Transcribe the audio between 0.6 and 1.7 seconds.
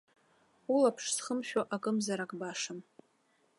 Улаԥш зхымшәо